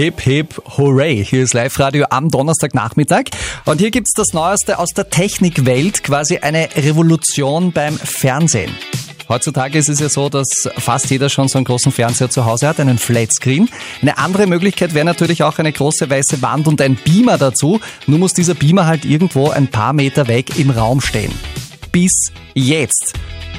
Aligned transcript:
Hip 0.00 0.22
Hip 0.22 0.62
Hooray. 0.78 1.22
Hier 1.22 1.42
ist 1.42 1.52
Live-Radio 1.52 2.06
am 2.08 2.30
Donnerstagnachmittag. 2.30 3.24
Und 3.66 3.82
hier 3.82 3.90
gibt's 3.90 4.14
das 4.14 4.32
Neueste 4.32 4.78
aus 4.78 4.88
der 4.96 5.10
Technikwelt, 5.10 6.02
quasi 6.02 6.38
eine 6.38 6.70
Revolution 6.74 7.70
beim 7.70 7.98
Fernsehen. 7.98 8.74
Heutzutage 9.28 9.76
ist 9.76 9.90
es 9.90 10.00
ja 10.00 10.08
so, 10.08 10.30
dass 10.30 10.70
fast 10.78 11.10
jeder 11.10 11.28
schon 11.28 11.48
so 11.48 11.58
einen 11.58 11.66
großen 11.66 11.92
Fernseher 11.92 12.30
zu 12.30 12.46
Hause 12.46 12.66
hat, 12.68 12.80
einen 12.80 12.96
Flatscreen. 12.96 13.68
Eine 14.00 14.16
andere 14.16 14.46
Möglichkeit 14.46 14.94
wäre 14.94 15.04
natürlich 15.04 15.42
auch 15.42 15.58
eine 15.58 15.70
große 15.70 16.08
weiße 16.08 16.40
Wand 16.40 16.66
und 16.66 16.80
ein 16.80 16.96
Beamer 16.96 17.36
dazu. 17.36 17.78
Nur 18.06 18.20
muss 18.20 18.32
dieser 18.32 18.54
Beamer 18.54 18.86
halt 18.86 19.04
irgendwo 19.04 19.50
ein 19.50 19.68
paar 19.68 19.92
Meter 19.92 20.28
weg 20.28 20.58
im 20.58 20.70
Raum 20.70 21.02
stehen. 21.02 21.32
Bis 21.92 22.32
jetzt. 22.54 23.12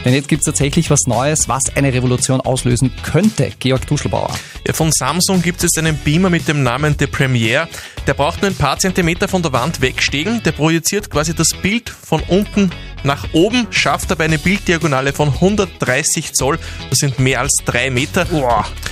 Denn 0.03 0.13
jetzt 0.13 0.27
gibt 0.27 0.41
es 0.41 0.45
tatsächlich 0.45 0.89
was 0.89 1.01
Neues, 1.05 1.47
was 1.47 1.63
eine 1.75 1.93
Revolution 1.93 2.41
auslösen 2.41 2.91
könnte. 3.03 3.51
Georg 3.59 3.85
Duschelbauer. 3.87 4.33
Ja, 4.65 4.73
von 4.73 4.91
Samsung 4.91 5.41
gibt 5.41 5.63
es 5.63 5.77
einen 5.77 5.95
Beamer 5.97 6.29
mit 6.29 6.47
dem 6.47 6.63
Namen 6.63 6.95
The 6.97 7.07
Premiere. 7.07 7.67
Der 8.07 8.13
braucht 8.15 8.41
nur 8.41 8.49
ein 8.49 8.55
paar 8.55 8.79
Zentimeter 8.79 9.27
von 9.27 9.43
der 9.43 9.53
Wand 9.53 9.81
wegstehen. 9.81 10.41
Der 10.43 10.53
projiziert 10.53 11.09
quasi 11.09 11.35
das 11.35 11.49
Bild 11.61 11.89
von 11.89 12.21
unten 12.27 12.71
nach 13.03 13.27
oben, 13.33 13.67
schafft 13.71 14.11
dabei 14.11 14.25
eine 14.25 14.37
Bilddiagonale 14.37 15.13
von 15.13 15.29
130 15.29 16.33
Zoll. 16.33 16.59
Das 16.89 16.99
sind 16.99 17.19
mehr 17.19 17.41
als 17.41 17.57
drei 17.65 17.89
Meter. 17.89 18.25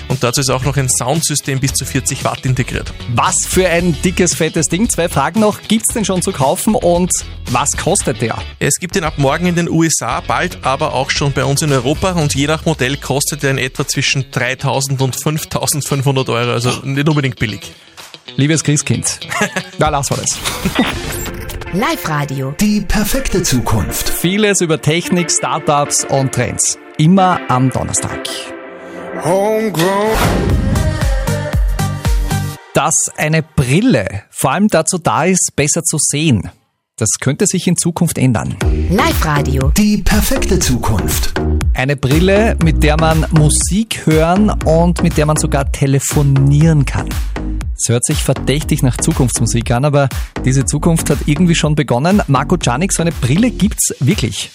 Und 0.07 0.23
dazu 0.23 0.41
ist 0.41 0.49
auch 0.49 0.63
noch 0.63 0.77
ein 0.77 0.89
Soundsystem 0.89 1.59
bis 1.59 1.73
zu 1.73 1.85
40 1.85 2.23
Watt 2.23 2.45
integriert. 2.45 2.93
Was 3.15 3.45
für 3.47 3.67
ein 3.67 3.99
dickes, 4.01 4.33
fettes 4.33 4.67
Ding. 4.67 4.89
Zwei 4.89 5.09
Fragen 5.09 5.39
noch. 5.39 5.61
Gibt's 5.67 5.93
den 5.93 6.05
schon 6.05 6.21
zu 6.21 6.31
kaufen 6.31 6.75
und 6.75 7.11
was 7.51 7.77
kostet 7.77 8.21
der? 8.21 8.37
Es 8.59 8.75
gibt 8.79 8.95
ihn 8.95 9.03
ab 9.03 9.13
morgen 9.17 9.47
in 9.47 9.55
den 9.55 9.69
USA, 9.69 10.21
bald 10.21 10.59
aber 10.63 10.93
auch 10.93 11.09
schon 11.09 11.31
bei 11.31 11.43
uns 11.45 11.61
in 11.61 11.71
Europa 11.71 12.11
und 12.11 12.35
je 12.35 12.47
nach 12.47 12.65
Modell 12.65 12.97
kostet 12.97 13.43
er 13.43 13.51
in 13.51 13.57
etwa 13.57 13.87
zwischen 13.87 14.29
3000 14.31 15.01
und 15.01 15.15
5500 15.15 16.29
Euro, 16.29 16.51
also 16.51 16.71
nicht 16.83 17.07
unbedingt 17.07 17.37
billig. 17.39 17.71
Liebes 18.35 18.63
Christkind. 18.63 19.19
Na, 19.77 19.89
lass 19.89 20.09
mal 20.09 20.17
das. 20.17 20.37
Live-Radio. 21.73 22.55
Die 22.59 22.81
perfekte 22.81 23.43
Zukunft. 23.43 24.09
Vieles 24.09 24.59
über 24.61 24.81
Technik, 24.81 25.29
Startups 25.29 26.03
und 26.03 26.33
Trends. 26.33 26.79
Immer 26.97 27.39
am 27.47 27.69
Donnerstag. 27.69 28.27
Homegrown. 29.23 30.17
Dass 32.73 33.11
eine 33.17 33.43
Brille 33.43 34.23
vor 34.31 34.53
allem 34.53 34.67
dazu 34.67 34.97
da 34.97 35.25
ist, 35.25 35.51
besser 35.55 35.83
zu 35.83 35.97
sehen. 35.99 36.49
Das 36.97 37.09
könnte 37.21 37.45
sich 37.45 37.67
in 37.67 37.77
Zukunft 37.77 38.17
ändern. 38.17 38.57
Live-Radio. 38.89 39.71
Die 39.77 39.97
perfekte 39.99 40.57
Zukunft. 40.57 41.39
Eine 41.75 41.95
Brille, 41.95 42.57
mit 42.63 42.81
der 42.81 42.99
man 42.99 43.27
Musik 43.29 44.07
hören 44.07 44.49
und 44.65 45.03
mit 45.03 45.17
der 45.17 45.27
man 45.27 45.37
sogar 45.37 45.71
telefonieren 45.71 46.85
kann. 46.85 47.09
Es 47.81 47.87
hört 47.87 48.03
sich 48.03 48.17
verdächtig 48.17 48.83
nach 48.83 48.97
Zukunftsmusik 48.97 49.71
an, 49.71 49.85
aber 49.85 50.09
diese 50.43 50.65
Zukunft 50.65 51.09
hat 51.09 51.19
irgendwie 51.27 51.55
schon 51.55 51.75
begonnen. 51.75 52.21
Marco 52.27 52.57
Czanik, 52.57 52.91
so 52.91 53.01
eine 53.01 53.13
Brille 53.13 53.51
gibt's 53.51 53.95
wirklich. 54.01 54.51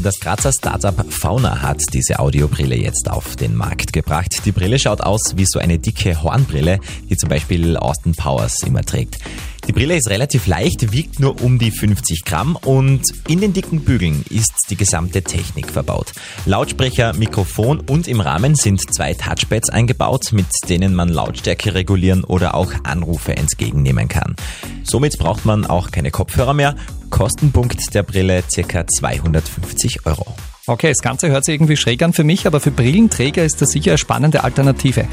Das 0.00 0.20
Grazer 0.20 0.52
Startup 0.52 1.04
Fauna 1.12 1.62
hat 1.62 1.82
diese 1.92 2.20
Audiobrille 2.20 2.76
jetzt 2.76 3.10
auf 3.10 3.34
den 3.34 3.56
Markt 3.56 3.92
gebracht. 3.92 4.42
Die 4.44 4.52
Brille 4.52 4.78
schaut 4.78 5.00
aus 5.00 5.32
wie 5.34 5.46
so 5.46 5.58
eine 5.58 5.80
dicke 5.80 6.22
Hornbrille, 6.22 6.78
die 7.10 7.16
zum 7.16 7.28
Beispiel 7.28 7.76
Austin 7.76 8.14
Powers 8.14 8.62
immer 8.64 8.82
trägt. 8.82 9.18
Die 9.66 9.72
Brille 9.72 9.96
ist 9.96 10.08
relativ 10.08 10.46
leicht, 10.46 10.92
wiegt 10.92 11.18
nur 11.18 11.42
um 11.42 11.58
die 11.58 11.72
50 11.72 12.24
Gramm 12.24 12.54
und 12.54 13.02
in 13.26 13.40
den 13.40 13.52
dicken 13.52 13.80
Bügeln 13.80 14.24
ist 14.30 14.52
die 14.70 14.76
gesamte 14.76 15.22
Technik 15.22 15.70
verbaut. 15.70 16.12
Lautsprecher, 16.44 17.14
Mikrofon 17.14 17.80
und 17.80 18.06
im 18.06 18.20
Rahmen 18.20 18.54
sind 18.54 18.80
zwei 18.94 19.14
Touchpads 19.14 19.70
eingebaut, 19.70 20.32
mit 20.32 20.46
denen 20.68 20.94
man 20.94 21.08
Lautstärke 21.08 21.74
regulieren 21.74 22.22
oder 22.22 22.54
auch 22.54 22.72
Anrufe 22.84 23.36
entgegennehmen 23.36 24.06
kann. 24.06 24.36
Somit 24.84 25.18
braucht 25.18 25.44
man 25.44 25.66
auch 25.66 25.90
keine 25.90 26.12
Kopfhörer 26.12 26.54
mehr. 26.54 26.76
Kostenpunkt 27.10 27.92
der 27.92 28.04
Brille 28.04 28.44
ca. 28.54 28.86
250 28.86 30.06
Euro. 30.06 30.36
Okay, 30.68 30.88
das 30.88 30.98
Ganze 30.98 31.28
hört 31.28 31.44
sich 31.44 31.54
irgendwie 31.54 31.76
schräg 31.76 32.02
an 32.02 32.12
für 32.12 32.24
mich, 32.24 32.44
aber 32.46 32.58
für 32.58 32.72
Brillenträger 32.72 33.44
ist 33.44 33.62
das 33.62 33.70
sicher 33.70 33.92
eine 33.92 33.98
spannende 33.98 34.42
Alternative. 34.42 35.06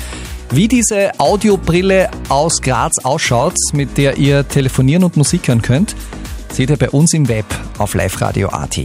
Wie 0.49 0.67
diese 0.67 1.11
Audiobrille 1.19 2.09
aus 2.27 2.61
Graz 2.61 2.93
ausschaut, 3.03 3.53
mit 3.71 3.97
der 3.97 4.17
ihr 4.17 4.47
telefonieren 4.47 5.03
und 5.03 5.15
Musik 5.15 5.47
hören 5.47 5.61
könnt, 5.61 5.95
seht 6.51 6.71
ihr 6.71 6.77
bei 6.77 6.89
uns 6.89 7.13
im 7.13 7.27
Web 7.27 7.45
auf 7.77 7.93
liveradio.at. 7.93 8.79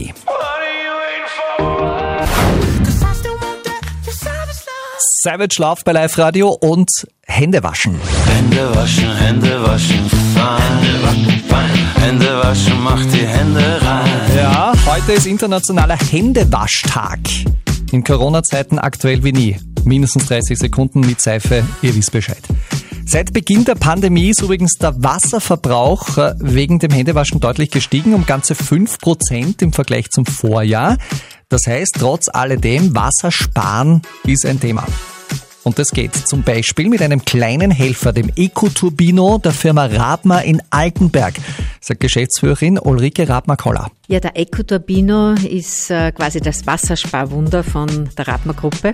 Savage 5.23 5.55
Love 5.57 5.81
bei 5.83 5.91
Live 5.91 6.17
Radio 6.19 6.49
und 6.49 6.89
Hände 7.25 7.63
waschen. 7.63 7.99
Hände 8.27 8.75
waschen, 8.75 9.17
Hände 9.17 9.63
waschen, 9.63 10.09
fein. 10.35 10.79
Hände 12.09 12.39
waschen, 12.41 12.81
mach 12.81 13.03
die 13.05 13.27
Hände 13.27 13.79
rein. 13.81 14.07
Ja, 14.35 14.48
heute 14.99 15.13
ist 15.13 15.27
internationaler 15.27 15.97
Händewaschtag. 15.97 17.19
In 17.91 18.03
Corona-Zeiten 18.03 18.79
aktuell 18.79 19.23
wie 19.23 19.31
nie. 19.31 19.57
Mindestens 19.85 20.25
30 20.25 20.57
Sekunden 20.57 20.99
mit 20.99 21.21
Seife, 21.21 21.63
ihr 21.81 21.95
wisst 21.95 22.11
Bescheid. 22.11 22.41
Seit 23.05 23.31
Beginn 23.31 23.63
der 23.63 23.75
Pandemie 23.75 24.29
ist 24.29 24.41
übrigens 24.41 24.73
der 24.73 25.01
Wasserverbrauch 25.01 26.17
äh, 26.17 26.33
wegen 26.39 26.79
dem 26.79 26.91
Händewaschen 26.91 27.39
deutlich 27.39 27.71
gestiegen, 27.71 28.13
um 28.13 28.25
ganze 28.25 28.55
5% 28.55 29.61
im 29.61 29.71
Vergleich 29.71 30.09
zum 30.09 30.25
Vorjahr. 30.25 30.97
Das 31.47 31.65
heißt, 31.65 31.95
trotz 31.97 32.27
alledem, 32.27 32.93
Wassersparen 32.93 34.01
ist 34.25 34.45
ein 34.45 34.59
Thema. 34.59 34.85
Und 35.63 35.77
das 35.77 35.91
geht 35.91 36.15
zum 36.15 36.43
Beispiel 36.43 36.89
mit 36.89 37.01
einem 37.01 37.23
kleinen 37.23 37.71
Helfer, 37.71 38.11
dem 38.11 38.31
Ecoturbino 38.35 39.37
der 39.37 39.51
Firma 39.51 39.85
Rabmer 39.85 40.43
in 40.43 40.61
Altenberg, 40.71 41.35
sagt 41.81 41.99
Geschäftsführerin 41.99 42.79
Ulrike 42.79 43.27
Rabmer-Koller. 43.27 43.91
Ja, 44.07 44.19
der 44.19 44.37
Ecoturbino 44.37 45.33
ist 45.33 45.91
äh, 45.91 46.11
quasi 46.11 46.39
das 46.39 46.65
Wassersparwunder 46.65 47.63
von 47.63 48.09
der 48.17 48.27
Rabmer-Gruppe. 48.27 48.93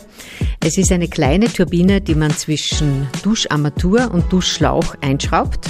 Es 0.64 0.78
ist 0.78 0.92
eine 0.92 1.08
kleine 1.08 1.52
Turbine, 1.52 2.02
die 2.02 2.16
man 2.16 2.32
zwischen 2.32 3.08
Duscharmatur 3.24 4.12
und 4.14 4.32
Duschschlauch 4.32 4.96
einschraubt. 5.02 5.70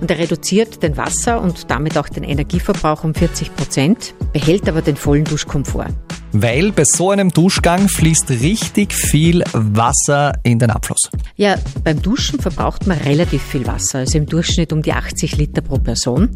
Und 0.00 0.10
er 0.10 0.18
reduziert 0.18 0.82
den 0.82 0.96
Wasser- 0.96 1.40
und 1.40 1.70
damit 1.70 1.98
auch 1.98 2.08
den 2.08 2.22
Energieverbrauch 2.22 3.04
um 3.04 3.14
40 3.14 3.54
Prozent, 3.56 4.14
behält 4.32 4.68
aber 4.68 4.82
den 4.82 4.96
vollen 4.96 5.24
Duschkomfort. 5.24 5.88
Weil 6.32 6.72
bei 6.72 6.84
so 6.84 7.10
einem 7.10 7.30
Duschgang 7.30 7.88
fließt 7.88 8.28
richtig 8.30 8.92
viel 8.92 9.42
Wasser 9.54 10.34
in 10.42 10.58
den 10.58 10.70
Abfluss. 10.70 11.10
Ja, 11.36 11.56
beim 11.82 12.02
Duschen 12.02 12.38
verbraucht 12.38 12.86
man 12.86 12.98
relativ 12.98 13.42
viel 13.42 13.66
Wasser, 13.66 14.00
also 14.00 14.18
im 14.18 14.26
Durchschnitt 14.26 14.72
um 14.72 14.82
die 14.82 14.92
80 14.92 15.38
Liter 15.38 15.62
pro 15.62 15.78
Person. 15.78 16.28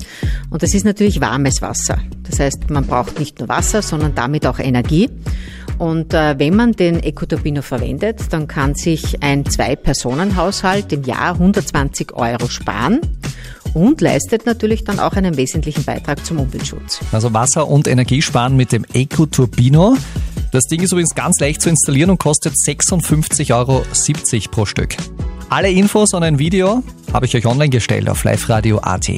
Und 0.48 0.62
das 0.62 0.72
ist 0.72 0.86
natürlich 0.86 1.20
warmes 1.20 1.60
Wasser. 1.60 1.98
Das 2.22 2.40
heißt, 2.40 2.70
man 2.70 2.86
braucht 2.86 3.18
nicht 3.18 3.38
nur 3.38 3.50
Wasser, 3.50 3.82
sondern 3.82 4.14
damit 4.14 4.46
auch 4.46 4.58
Energie. 4.58 5.10
Und 5.78 6.14
äh, 6.14 6.38
wenn 6.38 6.54
man 6.56 6.72
den 6.72 7.02
Ecoturbino 7.02 7.62
verwendet, 7.62 8.20
dann 8.30 8.46
kann 8.46 8.74
sich 8.74 9.22
ein 9.22 9.44
Zwei-Personen-Haushalt 9.44 10.92
im 10.92 11.02
Jahr 11.04 11.34
120 11.34 12.12
Euro 12.12 12.48
sparen 12.48 13.00
und 13.74 14.00
leistet 14.00 14.46
natürlich 14.46 14.84
dann 14.84 14.98
auch 14.98 15.14
einen 15.14 15.36
wesentlichen 15.36 15.84
Beitrag 15.84 16.24
zum 16.24 16.40
Umweltschutz. 16.40 17.00
Also 17.12 17.32
Wasser- 17.32 17.68
und 17.68 17.88
Energiesparen 17.88 18.56
mit 18.56 18.72
dem 18.72 18.84
Ecoturbino. 18.92 19.96
Das 20.52 20.64
Ding 20.64 20.82
ist 20.82 20.92
übrigens 20.92 21.14
ganz 21.14 21.40
leicht 21.40 21.62
zu 21.62 21.70
installieren 21.70 22.10
und 22.10 22.18
kostet 22.18 22.54
56,70 22.54 23.54
Euro 23.54 23.82
pro 24.50 24.66
Stück. 24.66 24.96
Alle 25.48 25.70
Infos 25.70 26.14
und 26.14 26.22
ein 26.22 26.38
Video 26.38 26.82
habe 27.12 27.26
ich 27.26 27.34
euch 27.34 27.46
online 27.46 27.70
gestellt 27.70 28.08
auf 28.08 28.24
liveradio.at. 28.24 29.10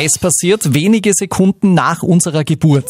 Es 0.00 0.12
passiert 0.16 0.74
wenige 0.74 1.10
Sekunden 1.12 1.74
nach 1.74 2.04
unserer 2.04 2.44
Geburt. 2.44 2.88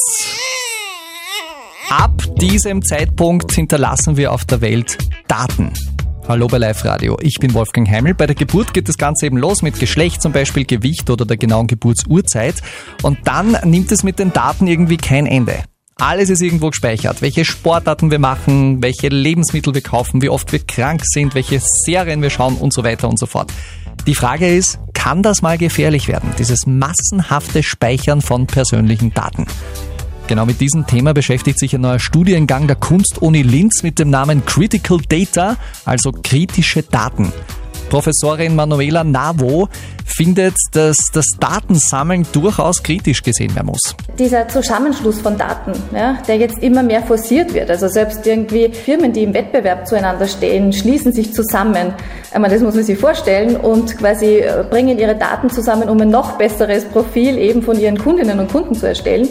Ab 1.88 2.22
diesem 2.38 2.84
Zeitpunkt 2.84 3.50
hinterlassen 3.50 4.18
wir 4.18 4.30
auf 4.30 4.44
der 4.44 4.60
Welt 4.60 4.98
Daten. 5.26 5.72
Hallo 6.28 6.48
bei 6.48 6.58
Live 6.58 6.84
Radio. 6.84 7.16
Ich 7.22 7.36
bin 7.40 7.54
Wolfgang 7.54 7.88
Heimel. 7.88 8.12
Bei 8.12 8.26
der 8.26 8.34
Geburt 8.36 8.74
geht 8.74 8.90
das 8.90 8.98
Ganze 8.98 9.24
eben 9.24 9.38
los 9.38 9.62
mit 9.62 9.80
Geschlecht, 9.80 10.20
zum 10.20 10.32
Beispiel 10.32 10.66
Gewicht 10.66 11.08
oder 11.08 11.24
der 11.24 11.38
genauen 11.38 11.66
Geburtsurzeit. 11.66 12.56
Und 13.02 13.20
dann 13.24 13.56
nimmt 13.64 13.90
es 13.90 14.02
mit 14.02 14.18
den 14.18 14.34
Daten 14.34 14.66
irgendwie 14.66 14.98
kein 14.98 15.24
Ende. 15.24 15.64
Alles 16.00 16.30
ist 16.30 16.42
irgendwo 16.42 16.70
gespeichert. 16.70 17.22
Welche 17.22 17.44
Sportarten 17.44 18.12
wir 18.12 18.20
machen, 18.20 18.80
welche 18.80 19.08
Lebensmittel 19.08 19.74
wir 19.74 19.80
kaufen, 19.80 20.22
wie 20.22 20.28
oft 20.28 20.52
wir 20.52 20.60
krank 20.60 21.02
sind, 21.04 21.34
welche 21.34 21.60
Serien 21.60 22.22
wir 22.22 22.30
schauen 22.30 22.56
und 22.56 22.72
so 22.72 22.84
weiter 22.84 23.08
und 23.08 23.18
so 23.18 23.26
fort. 23.26 23.52
Die 24.06 24.14
Frage 24.14 24.48
ist, 24.48 24.78
kann 24.94 25.24
das 25.24 25.42
mal 25.42 25.58
gefährlich 25.58 26.06
werden? 26.06 26.30
Dieses 26.38 26.66
massenhafte 26.68 27.64
Speichern 27.64 28.22
von 28.22 28.46
persönlichen 28.46 29.12
Daten. 29.12 29.46
Genau 30.28 30.46
mit 30.46 30.60
diesem 30.60 30.86
Thema 30.86 31.14
beschäftigt 31.14 31.58
sich 31.58 31.74
ein 31.74 31.80
neuer 31.80 31.98
Studiengang 31.98 32.68
der 32.68 32.76
Kunstuni 32.76 33.42
Linz 33.42 33.82
mit 33.82 33.98
dem 33.98 34.10
Namen 34.10 34.46
Critical 34.46 34.98
Data, 35.08 35.56
also 35.84 36.12
kritische 36.12 36.84
Daten. 36.84 37.32
Professorin 37.88 38.54
Manuela 38.54 39.02
Navo 39.02 39.68
findet, 40.08 40.54
dass 40.72 40.96
das 41.12 41.26
Datensammeln 41.38 42.26
durchaus 42.32 42.82
kritisch 42.82 43.22
gesehen 43.22 43.54
werden 43.54 43.66
muss. 43.66 43.94
Dieser 44.18 44.48
Zusammenschluss 44.48 45.20
von 45.20 45.38
Daten, 45.38 45.72
ja, 45.94 46.18
der 46.26 46.36
jetzt 46.36 46.58
immer 46.58 46.82
mehr 46.82 47.02
forciert 47.02 47.54
wird, 47.54 47.70
also 47.70 47.88
selbst 47.88 48.26
irgendwie 48.26 48.70
Firmen, 48.70 49.12
die 49.12 49.22
im 49.22 49.34
Wettbewerb 49.34 49.86
zueinander 49.86 50.26
stehen, 50.26 50.72
schließen 50.72 51.12
sich 51.12 51.32
zusammen. 51.32 51.94
Meine, 52.32 52.54
das 52.54 52.62
muss 52.62 52.74
man 52.74 52.84
sich 52.84 52.98
vorstellen 52.98 53.56
und 53.56 53.96
quasi 53.98 54.38
äh, 54.38 54.64
bringen 54.68 54.98
ihre 54.98 55.16
Daten 55.16 55.50
zusammen, 55.50 55.88
um 55.88 56.00
ein 56.00 56.10
noch 56.10 56.32
besseres 56.32 56.84
Profil 56.84 57.38
eben 57.38 57.62
von 57.62 57.78
ihren 57.78 57.98
Kundinnen 57.98 58.38
und 58.38 58.50
Kunden 58.50 58.74
zu 58.74 58.86
erstellen. 58.86 59.28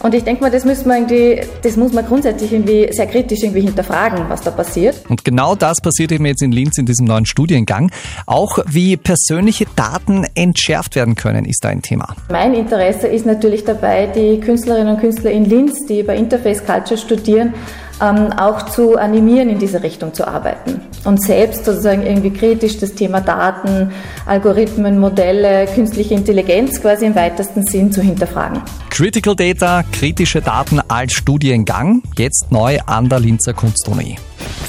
Und 0.00 0.14
ich 0.14 0.24
denke 0.24 0.42
mal, 0.42 0.50
das 0.50 0.64
müssen 0.64 0.86
wir 0.86 0.96
irgendwie, 0.96 1.40
das 1.62 1.76
muss 1.76 1.92
man 1.92 2.06
grundsätzlich 2.06 2.52
irgendwie 2.52 2.88
sehr 2.92 3.06
kritisch 3.06 3.42
irgendwie 3.42 3.62
hinterfragen, 3.62 4.28
was 4.28 4.42
da 4.42 4.50
passiert. 4.50 4.96
Und 5.08 5.24
genau 5.24 5.54
das 5.54 5.80
passiert 5.80 6.12
eben 6.12 6.26
jetzt 6.26 6.42
in 6.42 6.52
Linz 6.52 6.78
in 6.78 6.86
diesem 6.86 7.06
neuen 7.06 7.26
Studiengang. 7.26 7.90
Auch 8.26 8.58
wie 8.66 8.96
persönliche 8.96 9.66
Daten 9.74 10.15
entschärft 10.34 10.96
werden 10.96 11.14
können, 11.14 11.44
ist 11.44 11.64
da 11.64 11.68
ein 11.68 11.82
Thema. 11.82 12.14
Mein 12.30 12.54
Interesse 12.54 13.06
ist 13.06 13.26
natürlich 13.26 13.64
dabei, 13.64 14.06
die 14.06 14.40
Künstlerinnen 14.40 14.94
und 14.94 15.00
Künstler 15.00 15.30
in 15.30 15.44
Linz, 15.44 15.86
die 15.86 16.02
bei 16.02 16.16
Interface 16.16 16.64
Culture 16.64 16.98
studieren, 16.98 17.54
ähm, 18.00 18.32
auch 18.32 18.66
zu 18.66 18.96
animieren, 18.96 19.48
in 19.48 19.58
diese 19.58 19.82
Richtung 19.82 20.12
zu 20.12 20.26
arbeiten 20.26 20.80
und 21.04 21.22
selbst 21.22 21.64
sozusagen 21.64 22.04
irgendwie 22.04 22.30
kritisch 22.30 22.78
das 22.78 22.92
Thema 22.92 23.20
Daten, 23.20 23.92
Algorithmen, 24.26 24.98
Modelle, 24.98 25.66
künstliche 25.66 26.14
Intelligenz 26.14 26.80
quasi 26.80 27.06
im 27.06 27.14
weitesten 27.14 27.64
Sinn 27.64 27.92
zu 27.92 28.02
hinterfragen. 28.02 28.60
Critical 28.90 29.34
Data, 29.34 29.82
kritische 29.92 30.42
Daten 30.42 30.80
als 30.88 31.12
Studiengang, 31.12 32.02
jetzt 32.16 32.50
neu 32.50 32.78
an 32.86 33.08
der 33.08 33.20
Linzer 33.20 33.54
Kunstuni. 33.54 34.18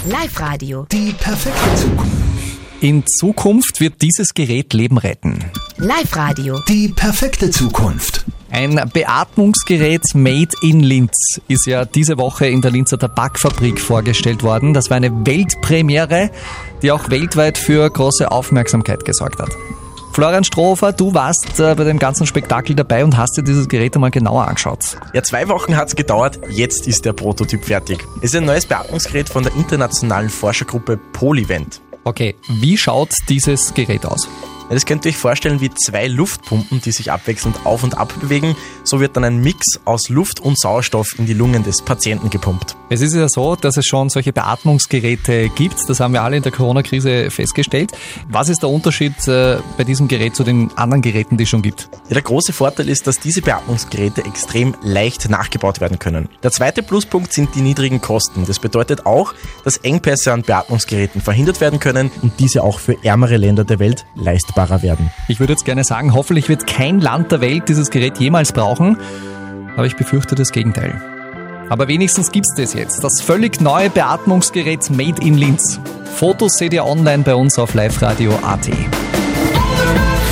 Live 0.10 0.40
Radio. 0.40 0.86
Die 0.92 1.14
perfekte 1.14 1.76
Zukunft. 1.76 2.27
In 2.80 3.04
Zukunft 3.08 3.80
wird 3.80 4.04
dieses 4.04 4.36
Gerät 4.36 4.72
Leben 4.72 5.00
retten. 5.00 5.44
Live 5.78 6.16
Radio. 6.16 6.60
Die 6.68 6.90
perfekte 6.90 7.50
Zukunft. 7.50 8.24
Ein 8.52 8.80
Beatmungsgerät 8.94 10.04
Made 10.14 10.52
in 10.62 10.82
Linz 10.82 11.12
ist 11.48 11.66
ja 11.66 11.86
diese 11.86 12.20
Woche 12.20 12.46
in 12.46 12.62
der 12.62 12.70
Linzer 12.70 13.00
Tabakfabrik 13.00 13.82
vorgestellt 13.82 14.44
worden. 14.44 14.76
Das 14.76 14.92
war 14.92 14.98
eine 14.98 15.26
Weltpremiere, 15.26 16.30
die 16.84 16.92
auch 16.92 17.10
weltweit 17.10 17.58
für 17.58 17.90
große 17.90 18.32
Aufmerksamkeit 18.32 19.04
gesorgt 19.04 19.40
hat. 19.40 19.50
Florian 20.14 20.44
Strohofer, 20.44 20.94
du 20.94 21.16
warst 21.16 21.60
äh, 21.60 21.74
bei 21.74 21.84
dem 21.84 21.98
ganzen 21.98 22.28
Spektakel 22.28 22.76
dabei 22.76 23.04
und 23.04 23.18
hast 23.18 23.38
dir 23.38 23.44
dieses 23.44 23.68
Gerät 23.68 23.96
einmal 23.96 24.12
genauer 24.12 24.48
angeschaut. 24.48 24.98
Ja, 25.14 25.24
zwei 25.24 25.48
Wochen 25.48 25.76
hat's 25.76 25.96
gedauert, 25.96 26.40
jetzt 26.50 26.88
ist 26.88 27.06
der 27.06 27.14
Prototyp 27.14 27.66
fertig. 27.66 28.06
Es 28.18 28.34
ist 28.34 28.36
ein 28.36 28.46
neues 28.46 28.68
Beatmungsgerät 28.68 29.30
von 29.30 29.44
der 29.44 29.56
internationalen 29.56 30.30
Forschergruppe 30.30 30.98
Polyvent. 31.14 31.82
Okay, 32.07 32.36
wie 32.48 32.77
schaut 32.77 33.09
dieses 33.27 33.74
Gerät 33.74 34.06
aus? 34.06 34.30
Ja, 34.69 34.74
das 34.74 34.86
könnt 34.86 35.06
ihr 35.06 35.10
euch 35.10 35.18
vorstellen 35.18 35.62
wie 35.62 35.74
zwei 35.74 36.08
Luftpumpen, 36.08 36.81
die 36.81 36.92
sich 36.92 37.12
abwechselnd 37.12 37.66
auf 37.66 37.84
und 37.84 37.98
ab 37.98 38.14
bewegen. 38.19 38.56
So 38.84 39.00
wird 39.00 39.16
dann 39.16 39.24
ein 39.24 39.40
Mix 39.42 39.80
aus 39.86 40.10
Luft 40.10 40.42
und 40.42 40.60
Sauerstoff 40.60 41.18
in 41.18 41.25
die 41.25 41.34
Lungen 41.34 41.64
des 41.64 41.81
Patienten 41.81 42.30
gepumpt. 42.30 42.75
Es 42.90 43.02
ist 43.02 43.14
ja 43.14 43.30
so, 43.30 43.56
dass 43.56 43.78
es 43.78 43.86
schon 43.86 44.10
solche 44.10 44.34
Beatmungsgeräte 44.34 45.50
gibt. 45.50 45.90
Das 45.90 46.00
haben 46.02 46.14
wir 46.14 46.22
alle 46.22 46.38
in 46.38 46.44
der 46.44 46.52
Corona-Krise 46.52 47.31
festgestellt. 47.31 47.92
Was 48.30 48.50
ist 48.50 48.62
der 48.62 48.69
Unterschied 48.69 49.28
äh, 49.28 49.58
bei 49.78 49.86
diesem 49.86 50.08
Gerät 50.08 50.36
zu 50.36 50.44
den 50.44 50.69
anderen 50.78 51.02
Geräten, 51.02 51.38
die 51.38 51.44
es 51.44 51.50
schon 51.50 51.62
gibt? 51.62 51.90
Ja, 52.10 52.16
der 52.16 52.22
große 52.24 52.52
Vorteil 52.52 52.90
ist, 52.90 53.08
dass 53.08 53.19
diese 53.19 53.42
Beatmungsgeräte 53.42 54.25
extrem 54.25 54.75
leicht 54.84 55.30
nachgebaut 55.30 55.80
werden 55.80 56.00
können. 56.00 56.28
Der 56.44 56.52
zweite 56.52 56.84
Pluspunkt 56.84 57.31
sind 57.31 57.56
die 57.56 57.62
niedrigen 57.62 58.02
Kosten. 58.02 58.46
Das 58.46 58.60
bedeutet 58.60 59.06
auch, 59.06 59.34
dass 59.64 59.78
Engpässe 59.78 60.34
an 60.34 60.42
Beatmungsgeräten 60.42 61.22
verhindert 61.22 61.62
werden 61.62 61.80
können 61.80 62.12
und 62.22 62.34
diese 62.40 62.64
auch 62.64 62.80
für 62.80 62.98
ärmere 63.04 63.38
Länder 63.38 63.64
der 63.64 63.80
Welt 63.80 64.06
leistbarer 64.57 64.81
werden. 64.81 65.12
Ich 65.27 65.39
würde 65.39 65.54
jetzt 65.54 65.65
gerne 65.65 65.83
sagen, 65.83 66.13
hoffentlich 66.13 66.50
wird 66.50 66.68
kein 66.68 67.00
Land 67.00 67.31
der 67.31 67.42
Welt 67.42 67.69
dieses 67.69 67.89
Gerät 67.89 68.18
jemals 68.18 68.51
brauchen, 68.51 68.98
aber 69.75 69.86
ich 69.86 69.95
befürchte 69.95 70.36
das 70.36 70.51
Gegenteil. 70.51 71.01
Aber 71.69 71.88
wenigstens 71.88 72.31
gibt's 72.31 72.56
das 72.56 72.74
jetzt. 72.74 73.04
Das 73.04 73.21
völlig 73.21 73.62
neue 73.62 73.89
Beatmungsgerät 73.89 74.89
Made 74.89 75.21
in 75.21 75.38
Linz. 75.38 75.80
Fotos 76.15 76.54
seht 76.57 76.74
ihr 76.74 76.86
online 76.86 77.24
bei 77.24 77.36
uns 77.36 77.59
auf 77.59 77.74
liveradio.at. 77.74 78.69